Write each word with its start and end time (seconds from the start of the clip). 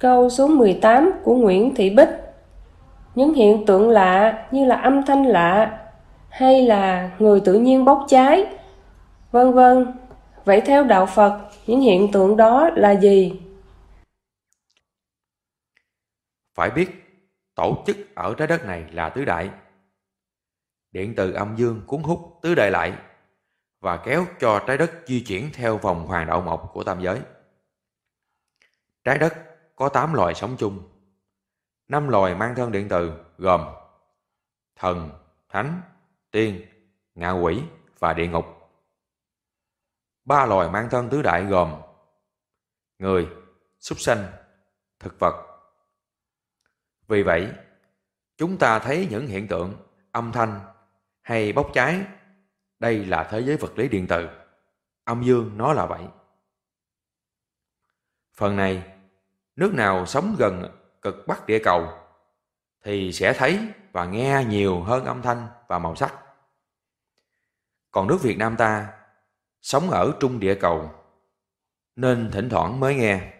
Câu 0.00 0.30
số 0.30 0.48
18 0.48 1.12
của 1.24 1.34
Nguyễn 1.34 1.74
Thị 1.74 1.90
Bích 1.90 2.08
Những 3.14 3.34
hiện 3.34 3.66
tượng 3.66 3.88
lạ 3.88 4.46
như 4.50 4.64
là 4.64 4.76
âm 4.76 5.02
thanh 5.06 5.26
lạ 5.26 5.86
hay 6.28 6.66
là 6.66 7.10
người 7.18 7.40
tự 7.44 7.54
nhiên 7.54 7.84
bốc 7.84 8.06
cháy, 8.08 8.56
vân 9.30 9.52
vân. 9.52 9.86
Vậy 10.44 10.60
theo 10.60 10.84
đạo 10.84 11.06
Phật, 11.06 11.50
những 11.66 11.80
hiện 11.80 12.12
tượng 12.12 12.36
đó 12.36 12.70
là 12.74 12.90
gì? 12.90 13.40
Phải 16.54 16.70
biết, 16.70 16.90
tổ 17.54 17.82
chức 17.86 17.96
ở 18.14 18.34
trái 18.38 18.48
đất 18.48 18.64
này 18.66 18.84
là 18.92 19.08
tứ 19.08 19.24
đại. 19.24 19.50
Điện 20.92 21.14
từ 21.16 21.32
âm 21.32 21.56
dương 21.56 21.80
cuốn 21.86 22.02
hút 22.02 22.38
tứ 22.42 22.54
đại 22.54 22.70
lại 22.70 22.92
và 23.80 23.96
kéo 23.96 24.24
cho 24.40 24.60
trái 24.66 24.78
đất 24.78 24.90
di 25.06 25.20
chuyển 25.20 25.50
theo 25.54 25.78
vòng 25.78 26.06
hoàng 26.06 26.26
đạo 26.26 26.40
mộc 26.40 26.70
của 26.72 26.84
tam 26.84 27.00
giới. 27.02 27.20
Trái 29.04 29.18
đất 29.18 29.49
có 29.80 29.88
8 29.88 30.14
loài 30.14 30.34
sống 30.34 30.56
chung. 30.58 30.88
5 31.88 32.08
loài 32.08 32.34
mang 32.34 32.54
thân 32.54 32.72
điện 32.72 32.86
từ 32.90 33.24
gồm 33.38 33.60
thần, 34.76 35.10
thánh, 35.48 35.82
tiên, 36.30 36.66
ngạ 37.14 37.30
quỷ 37.30 37.62
và 37.98 38.12
địa 38.12 38.26
ngục. 38.26 38.44
Ba 40.24 40.46
loài 40.46 40.70
mang 40.70 40.88
thân 40.90 41.08
tứ 41.10 41.22
đại 41.22 41.44
gồm 41.44 41.82
người, 42.98 43.28
súc 43.78 44.00
sanh, 44.00 44.32
thực 44.98 45.18
vật. 45.18 45.62
Vì 47.08 47.22
vậy, 47.22 47.52
chúng 48.36 48.58
ta 48.58 48.78
thấy 48.78 49.08
những 49.10 49.26
hiện 49.26 49.48
tượng 49.48 49.76
âm 50.12 50.32
thanh 50.32 50.60
hay 51.22 51.52
bốc 51.52 51.70
cháy 51.74 52.06
đây 52.78 53.04
là 53.04 53.28
thế 53.30 53.40
giới 53.40 53.56
vật 53.56 53.78
lý 53.78 53.88
điện 53.88 54.06
từ. 54.08 54.28
Âm 55.04 55.22
dương 55.22 55.58
nó 55.58 55.72
là 55.72 55.86
vậy. 55.86 56.04
Phần 58.34 58.56
này, 58.56 58.99
nước 59.60 59.74
nào 59.74 60.06
sống 60.06 60.36
gần 60.38 60.64
cực 61.02 61.26
bắc 61.26 61.46
địa 61.46 61.58
cầu, 61.58 61.88
thì 62.84 63.12
sẽ 63.12 63.32
thấy 63.32 63.58
và 63.92 64.04
nghe 64.04 64.44
nhiều 64.48 64.80
hơn 64.80 65.04
âm 65.04 65.22
thanh 65.22 65.48
và 65.68 65.78
màu 65.78 65.94
sắc. 65.94 66.14
Còn 67.90 68.06
nước 68.08 68.22
Việt 68.22 68.38
Nam 68.38 68.56
ta 68.56 68.88
sống 69.62 69.90
ở 69.90 70.12
trung 70.20 70.40
địa 70.40 70.54
cầu, 70.54 70.90
nên 71.96 72.30
thỉnh 72.32 72.48
thoảng 72.48 72.80
mới 72.80 72.94
nghe. 72.94 73.32